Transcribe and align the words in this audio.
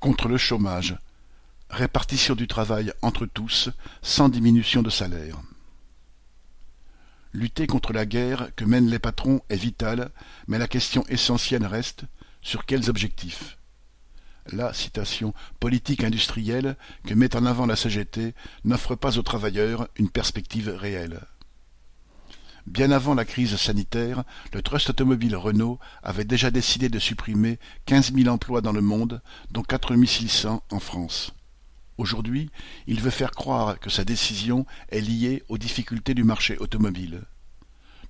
Contre 0.00 0.28
le 0.28 0.36
chômage. 0.36 0.96
Répartition 1.70 2.36
du 2.36 2.46
travail 2.46 2.92
entre 3.02 3.26
tous, 3.26 3.70
sans 4.00 4.28
diminution 4.28 4.82
de 4.82 4.90
salaire. 4.90 5.40
Lutter 7.32 7.66
contre 7.66 7.92
la 7.92 8.06
guerre 8.06 8.50
que 8.54 8.64
mènent 8.64 8.88
les 8.88 9.00
patrons 9.00 9.42
est 9.48 9.56
vital, 9.56 10.10
mais 10.46 10.58
la 10.58 10.68
question 10.68 11.04
essentielle 11.08 11.66
reste 11.66 12.04
sur 12.42 12.64
quels 12.64 12.88
objectifs? 12.88 13.58
La 14.52 14.72
citation 14.72 15.34
politique 15.60 16.04
industrielle 16.04 16.76
que 17.04 17.14
met 17.14 17.36
en 17.36 17.44
avant 17.44 17.66
la 17.66 17.76
CGT 17.76 18.34
n'offre 18.64 18.94
pas 18.94 19.18
aux 19.18 19.22
travailleurs 19.22 19.88
une 19.96 20.10
perspective 20.10 20.68
réelle. 20.68 21.20
Bien 22.68 22.90
avant 22.90 23.14
la 23.14 23.24
crise 23.24 23.56
sanitaire, 23.56 24.24
le 24.52 24.60
trust 24.60 24.90
automobile 24.90 25.34
Renault 25.36 25.78
avait 26.02 26.26
déjà 26.26 26.50
décidé 26.50 26.90
de 26.90 26.98
supprimer 26.98 27.58
quinze 27.86 28.12
mille 28.12 28.28
emplois 28.28 28.60
dans 28.60 28.72
le 28.72 28.82
monde, 28.82 29.22
dont 29.50 29.62
quatre 29.62 29.96
six 30.04 30.28
cents 30.28 30.62
en 30.70 30.78
France. 30.78 31.32
Aujourd'hui, 31.96 32.50
il 32.86 33.00
veut 33.00 33.08
faire 33.08 33.30
croire 33.30 33.80
que 33.80 33.88
sa 33.88 34.04
décision 34.04 34.66
est 34.90 35.00
liée 35.00 35.44
aux 35.48 35.56
difficultés 35.56 36.12
du 36.12 36.24
marché 36.24 36.58
automobile. 36.58 37.22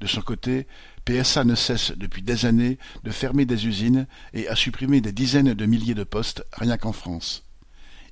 De 0.00 0.08
son 0.08 0.22
côté, 0.22 0.66
PSA 1.04 1.44
ne 1.44 1.54
cesse 1.54 1.92
depuis 1.92 2.22
des 2.22 2.44
années 2.44 2.78
de 3.04 3.12
fermer 3.12 3.46
des 3.46 3.64
usines 3.64 4.08
et 4.34 4.48
a 4.48 4.56
supprimé 4.56 5.00
des 5.00 5.12
dizaines 5.12 5.54
de 5.54 5.66
milliers 5.66 5.94
de 5.94 6.04
postes 6.04 6.44
rien 6.52 6.78
qu'en 6.78 6.92
France. 6.92 7.44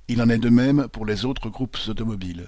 Il 0.06 0.22
en 0.22 0.28
est 0.28 0.38
de 0.38 0.48
même 0.48 0.86
pour 0.92 1.06
les 1.06 1.24
autres 1.24 1.50
groupes 1.50 1.78
automobiles. 1.88 2.46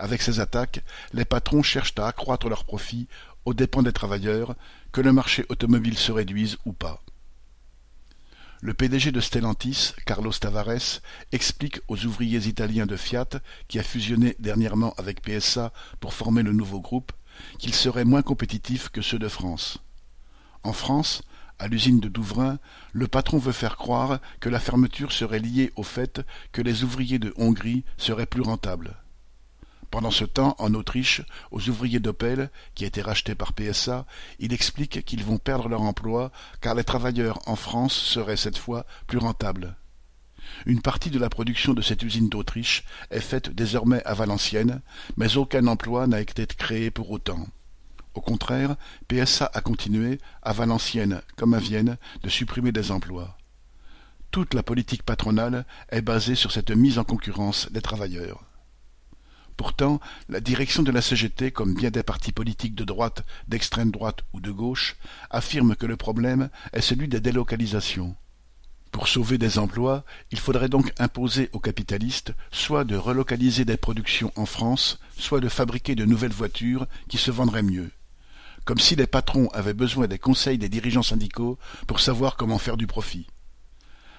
Avec 0.00 0.22
ces 0.22 0.40
attaques, 0.40 0.82
les 1.12 1.26
patrons 1.26 1.62
cherchent 1.62 1.98
à 1.98 2.06
accroître 2.06 2.48
leurs 2.48 2.64
profits 2.64 3.06
aux 3.44 3.52
dépens 3.52 3.82
des 3.82 3.92
travailleurs, 3.92 4.54
que 4.92 5.02
le 5.02 5.12
marché 5.12 5.44
automobile 5.50 5.98
se 5.98 6.10
réduise 6.10 6.56
ou 6.64 6.72
pas. 6.72 7.02
Le 8.62 8.72
PDG 8.72 9.12
de 9.12 9.20
Stellantis, 9.20 9.92
Carlos 10.06 10.32
Tavares, 10.32 11.02
explique 11.32 11.82
aux 11.88 12.02
ouvriers 12.06 12.48
italiens 12.48 12.86
de 12.86 12.96
Fiat, 12.96 13.28
qui 13.68 13.78
a 13.78 13.82
fusionné 13.82 14.36
dernièrement 14.38 14.94
avec 14.96 15.20
PSA 15.20 15.70
pour 16.00 16.14
former 16.14 16.42
le 16.42 16.52
nouveau 16.52 16.80
groupe, 16.80 17.12
qu'ils 17.58 17.74
seraient 17.74 18.06
moins 18.06 18.22
compétitifs 18.22 18.88
que 18.88 19.02
ceux 19.02 19.18
de 19.18 19.28
France. 19.28 19.78
En 20.62 20.72
France, 20.72 21.20
à 21.58 21.68
l'usine 21.68 22.00
de 22.00 22.08
Douvrin, 22.08 22.58
le 22.92 23.06
patron 23.06 23.36
veut 23.36 23.52
faire 23.52 23.76
croire 23.76 24.18
que 24.40 24.48
la 24.48 24.60
fermeture 24.60 25.12
serait 25.12 25.40
liée 25.40 25.72
au 25.76 25.82
fait 25.82 26.22
que 26.52 26.62
les 26.62 26.84
ouvriers 26.84 27.18
de 27.18 27.34
Hongrie 27.36 27.84
seraient 27.98 28.24
plus 28.24 28.42
rentables. 28.42 28.96
Pendant 29.90 30.12
ce 30.12 30.24
temps, 30.24 30.54
en 30.58 30.72
Autriche, 30.74 31.22
aux 31.50 31.68
ouvriers 31.68 31.98
d'Opel, 31.98 32.50
qui 32.74 32.84
a 32.84 32.86
été 32.86 33.02
racheté 33.02 33.34
par 33.34 33.52
PSA, 33.52 34.06
il 34.38 34.52
explique 34.52 35.04
qu'ils 35.04 35.24
vont 35.24 35.38
perdre 35.38 35.68
leur 35.68 35.82
emploi 35.82 36.30
car 36.60 36.74
les 36.74 36.84
travailleurs 36.84 37.40
en 37.46 37.56
France 37.56 37.94
seraient 37.94 38.36
cette 38.36 38.58
fois 38.58 38.86
plus 39.08 39.18
rentables. 39.18 39.76
Une 40.66 40.80
partie 40.80 41.10
de 41.10 41.18
la 41.18 41.28
production 41.28 41.74
de 41.74 41.82
cette 41.82 42.02
usine 42.02 42.28
d'Autriche 42.28 42.84
est 43.10 43.20
faite 43.20 43.50
désormais 43.50 44.02
à 44.04 44.14
Valenciennes, 44.14 44.80
mais 45.16 45.36
aucun 45.36 45.66
emploi 45.66 46.06
n'a 46.06 46.20
été 46.20 46.46
créé 46.46 46.90
pour 46.90 47.10
autant. 47.10 47.46
Au 48.14 48.20
contraire, 48.20 48.76
PSA 49.08 49.50
a 49.52 49.60
continué, 49.60 50.18
à 50.42 50.52
Valenciennes 50.52 51.22
comme 51.36 51.54
à 51.54 51.58
Vienne, 51.58 51.96
de 52.22 52.28
supprimer 52.28 52.72
des 52.72 52.90
emplois. 52.90 53.36
Toute 54.30 54.54
la 54.54 54.62
politique 54.62 55.02
patronale 55.02 55.64
est 55.90 56.02
basée 56.02 56.36
sur 56.36 56.52
cette 56.52 56.70
mise 56.70 56.98
en 56.98 57.04
concurrence 57.04 57.70
des 57.72 57.82
travailleurs. 57.82 58.49
Pourtant, 59.60 60.00
la 60.30 60.40
direction 60.40 60.82
de 60.82 60.90
la 60.90 61.02
CGT, 61.02 61.50
comme 61.50 61.74
bien 61.74 61.90
des 61.90 62.02
partis 62.02 62.32
politiques 62.32 62.74
de 62.74 62.82
droite, 62.82 63.26
d'extrême 63.46 63.90
droite 63.90 64.20
ou 64.32 64.40
de 64.40 64.50
gauche, 64.50 64.96
affirme 65.28 65.76
que 65.76 65.84
le 65.84 65.98
problème 65.98 66.48
est 66.72 66.80
celui 66.80 67.08
des 67.08 67.20
délocalisations. 67.20 68.16
Pour 68.90 69.06
sauver 69.06 69.36
des 69.36 69.58
emplois, 69.58 70.06
il 70.30 70.38
faudrait 70.38 70.70
donc 70.70 70.94
imposer 70.98 71.50
aux 71.52 71.58
capitalistes 71.60 72.32
soit 72.50 72.84
de 72.84 72.96
relocaliser 72.96 73.66
des 73.66 73.76
productions 73.76 74.32
en 74.34 74.46
France, 74.46 74.98
soit 75.18 75.40
de 75.40 75.50
fabriquer 75.50 75.94
de 75.94 76.06
nouvelles 76.06 76.32
voitures 76.32 76.86
qui 77.10 77.18
se 77.18 77.30
vendraient 77.30 77.62
mieux. 77.62 77.90
Comme 78.64 78.78
si 78.78 78.96
les 78.96 79.06
patrons 79.06 79.48
avaient 79.48 79.74
besoin 79.74 80.06
des 80.06 80.18
conseils 80.18 80.56
des 80.56 80.70
dirigeants 80.70 81.02
syndicaux 81.02 81.58
pour 81.86 82.00
savoir 82.00 82.38
comment 82.38 82.56
faire 82.56 82.78
du 82.78 82.86
profit. 82.86 83.26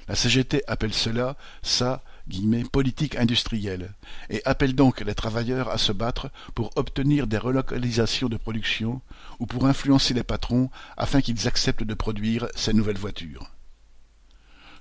La 0.07 0.13
CGT 0.13 0.61
appelle 0.67 0.93
cela 0.93 1.35
politique 2.71 3.15
industrielle 3.15 3.93
et 4.29 4.41
appelle 4.45 4.75
donc 4.75 5.01
les 5.01 5.15
travailleurs 5.15 5.69
à 5.69 5.77
se 5.77 5.91
battre 5.91 6.31
pour 6.55 6.71
obtenir 6.75 7.27
des 7.27 7.37
relocalisations 7.37 8.29
de 8.29 8.37
production 8.37 9.01
ou 9.39 9.45
pour 9.45 9.65
influencer 9.65 10.13
les 10.13 10.23
patrons 10.23 10.69
afin 10.97 11.21
qu'ils 11.21 11.47
acceptent 11.47 11.83
de 11.83 11.93
produire 11.93 12.47
ces 12.55 12.73
nouvelles 12.73 12.97
voitures. 12.97 13.51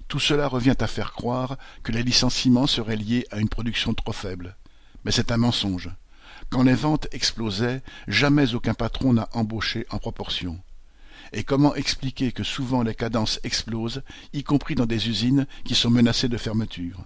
Tout 0.08 0.18
cela 0.18 0.48
revient 0.48 0.76
à 0.80 0.88
faire 0.88 1.12
croire 1.12 1.56
que 1.84 1.92
les 1.92 2.02
licenciements 2.02 2.66
seraient 2.66 2.96
liés 2.96 3.26
à 3.30 3.38
une 3.38 3.48
production 3.48 3.94
trop 3.94 4.12
faible. 4.12 4.56
Mais 5.04 5.12
c'est 5.12 5.30
un 5.30 5.36
mensonge. 5.36 5.88
Quand 6.50 6.64
les 6.64 6.74
ventes 6.74 7.06
explosaient, 7.12 7.80
jamais 8.08 8.54
aucun 8.54 8.74
patron 8.74 9.12
n'a 9.12 9.28
embauché 9.32 9.86
en 9.90 9.98
proportion. 9.98 10.60
Et 11.32 11.44
comment 11.44 11.76
expliquer 11.76 12.32
que 12.32 12.42
souvent 12.42 12.82
les 12.82 12.94
cadences 12.96 13.38
explosent, 13.44 14.02
y 14.32 14.42
compris 14.42 14.74
dans 14.74 14.86
des 14.86 15.08
usines 15.08 15.46
qui 15.64 15.76
sont 15.76 15.90
menacées 15.90 16.28
de 16.28 16.36
fermeture? 16.36 17.04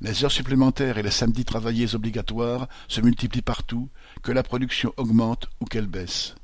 Les 0.00 0.24
heures 0.24 0.32
supplémentaires 0.32 0.98
et 0.98 1.02
les 1.02 1.10
samedis 1.10 1.44
travaillés 1.44 1.94
obligatoires 1.94 2.68
se 2.86 3.00
multiplient 3.00 3.42
partout, 3.42 3.90
que 4.22 4.32
la 4.32 4.42
production 4.42 4.92
augmente 4.96 5.48
ou 5.60 5.64
qu'elle 5.64 5.88
baisse. 5.88 6.36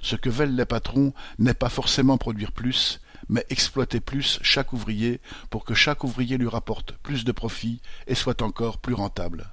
Ce 0.00 0.16
que 0.16 0.30
veulent 0.30 0.54
les 0.54 0.64
patrons 0.64 1.12
n'est 1.38 1.54
pas 1.54 1.68
forcément 1.68 2.16
produire 2.16 2.52
plus, 2.52 3.00
mais 3.28 3.44
exploiter 3.50 4.00
plus 4.00 4.38
chaque 4.42 4.72
ouvrier 4.72 5.20
pour 5.50 5.64
que 5.64 5.74
chaque 5.74 6.04
ouvrier 6.04 6.38
lui 6.38 6.48
rapporte 6.48 6.92
plus 6.92 7.24
de 7.24 7.32
profit 7.32 7.82
et 8.06 8.14
soit 8.14 8.40
encore 8.42 8.78
plus 8.78 8.94
rentable. 8.94 9.52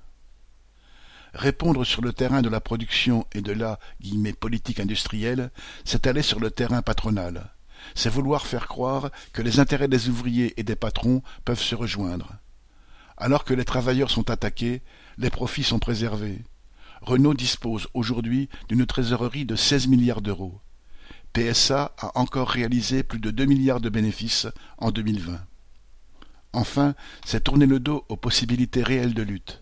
Répondre 1.34 1.84
sur 1.84 2.02
le 2.02 2.14
terrain 2.14 2.42
de 2.42 2.48
la 2.48 2.62
production 2.62 3.26
et 3.34 3.42
de 3.42 3.52
la 3.52 3.80
politique 4.40 4.80
industrielle, 4.80 5.52
c'est 5.84 6.08
aller 6.08 6.22
sur 6.22 6.40
le 6.40 6.52
terrain 6.52 6.82
patronal. 6.82 7.52
C'est 7.94 8.10
vouloir 8.10 8.48
faire 8.48 8.70
croire 8.70 9.12
que 9.34 9.42
les 9.42 9.60
intérêts 9.60 9.90
des 9.90 10.08
ouvriers 10.08 10.58
et 10.58 10.64
des 10.64 10.78
patrons 10.78 11.22
peuvent 11.44 11.62
se 11.62 11.76
rejoindre. 11.76 12.38
Alors 13.18 13.46
que 13.46 13.54
les 13.54 13.66
travailleurs 13.66 14.12
sont 14.12 14.30
attaqués, 14.30 14.82
les 15.18 15.30
profits 15.30 15.64
sont 15.64 15.80
préservés. 15.80 16.40
Renault 17.02 17.34
dispose 17.34 17.88
aujourd'hui 17.94 18.50
d'une 18.68 18.86
trésorerie 18.86 19.46
de 19.46 19.56
16 19.56 19.88
milliards 19.88 20.22
d'euros. 20.22 20.60
PSA 21.34 21.94
a 21.98 22.18
encore 22.20 22.50
réalisé 22.50 23.04
plus 23.04 23.20
de 23.20 23.32
2 23.32 23.46
milliards 23.46 23.82
de 23.82 23.90
bénéfices 23.90 24.48
en 24.78 24.92
2020. 24.92 25.40
Enfin, 26.54 26.96
c'est 27.26 27.44
tourner 27.44 27.66
le 27.66 27.80
dos 27.80 28.06
aux 28.08 28.16
possibilités 28.16 28.82
réelles 28.82 29.14
de 29.14 29.22
lutte. 29.22 29.62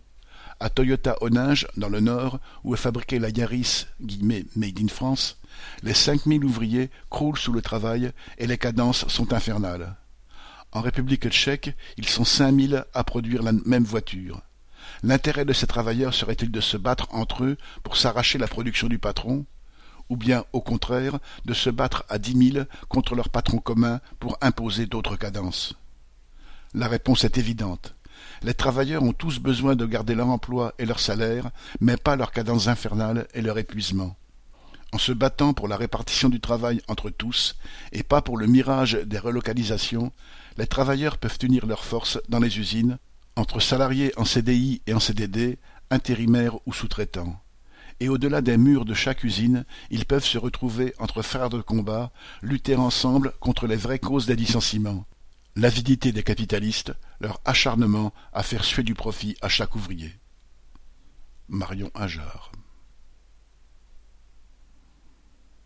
À 0.59 0.69
Toyota 0.69 1.17
Onage, 1.21 1.67
dans 1.75 1.89
le 1.89 1.99
Nord, 1.99 2.39
où 2.63 2.73
est 2.73 2.77
fabriquée 2.77 3.19
la 3.19 3.29
Yaris 3.29 3.87
Made 3.99 4.79
in 4.79 4.87
France, 4.87 5.39
les 5.81 5.93
5000 5.93 6.45
ouvriers 6.45 6.91
croulent 7.09 7.39
sous 7.39 7.51
le 7.51 7.61
travail 7.61 8.11
et 8.37 8.47
les 8.47 8.57
cadences 8.57 9.07
sont 9.07 9.33
infernales. 9.33 9.95
En 10.73 10.81
République 10.81 11.29
tchèque, 11.29 11.75
ils 11.97 12.09
sont 12.09 12.25
cinq 12.25 12.51
mille 12.51 12.85
à 12.95 13.03
produire 13.03 13.43
la 13.43 13.51
même 13.51 13.83
voiture. 13.83 14.41
L'intérêt 15.03 15.45
de 15.45 15.53
ces 15.53 15.67
travailleurs 15.67 16.15
serait-il 16.15 16.51
de 16.51 16.61
se 16.61 16.77
battre 16.77 17.07
entre 17.11 17.43
eux 17.43 17.57
pour 17.83 17.95
s'arracher 17.95 18.39
la 18.39 18.47
production 18.47 18.87
du 18.87 18.97
patron 18.97 19.45
ou 20.09 20.17
bien, 20.17 20.43
au 20.51 20.61
contraire, 20.61 21.19
de 21.45 21.53
se 21.53 21.69
battre 21.69 22.03
à 22.09 22.17
dix 22.17 22.35
mille 22.35 22.67
contre 22.89 23.15
leur 23.15 23.29
patron 23.29 23.59
commun 23.59 24.01
pour 24.19 24.37
imposer 24.41 24.85
d'autres 24.85 25.15
cadences? 25.15 25.75
La 26.73 26.87
réponse 26.87 27.23
est 27.23 27.37
évidente. 27.37 27.95
Les 28.41 28.53
travailleurs 28.53 29.03
ont 29.03 29.13
tous 29.13 29.39
besoin 29.39 29.75
de 29.75 29.85
garder 29.85 30.15
leur 30.15 30.27
emploi 30.27 30.73
et 30.79 30.85
leur 30.85 30.99
salaire, 30.99 31.51
mais 31.79 31.97
pas 31.97 32.15
leur 32.15 32.31
cadence 32.31 32.67
infernale 32.67 33.27
et 33.33 33.41
leur 33.41 33.57
épuisement. 33.57 34.15
En 34.93 34.99
se 34.99 35.11
battant 35.11 35.53
pour 35.53 35.67
la 35.67 35.75
répartition 35.75 36.29
du 36.29 36.39
travail 36.39 36.79
entre 36.87 37.09
tous, 37.09 37.55
et 37.93 38.03
pas 38.03 38.21
pour 38.21 38.37
le 38.37 38.45
mirage 38.45 38.93
des 38.93 39.17
relocalisations, 39.17 40.11
les 40.57 40.67
travailleurs 40.67 41.17
peuvent 41.17 41.39
unir 41.41 41.65
leurs 41.65 41.83
forces 41.83 42.19
dans 42.29 42.39
les 42.39 42.59
usines, 42.59 42.99
entre 43.35 43.59
salariés 43.59 44.13
en 44.17 44.23
CDI 44.23 44.83
et 44.85 44.93
en 44.93 44.99
CDD, 44.99 45.57
intérimaires 45.89 46.59
ou 46.67 46.73
sous-traitants. 46.73 47.41
Et 48.01 48.07
au-delà 48.07 48.41
des 48.41 48.55
murs 48.55 48.85
de 48.85 48.93
chaque 48.93 49.23
usine, 49.23 49.65
ils 49.89 50.05
peuvent 50.05 50.23
se 50.23 50.37
retrouver 50.37 50.93
entre 50.99 51.23
frères 51.23 51.49
de 51.49 51.59
combat, 51.59 52.11
lutter 52.43 52.75
ensemble 52.75 53.33
contre 53.39 53.65
les 53.65 53.77
vraies 53.77 53.97
causes 53.97 54.27
des 54.27 54.35
licenciements. 54.35 55.05
L'avidité 55.55 56.11
des 56.11 56.23
capitalistes, 56.23 56.93
leur 57.19 57.41
acharnement 57.45 58.13
à 58.31 58.43
faire 58.43 58.63
suer 58.63 58.83
du 58.83 58.93
profit 58.93 59.37
à 59.41 59.49
chaque 59.49 59.75
ouvrier. 59.75 60.13
Marion 61.49 61.89
Ajar 61.95 62.51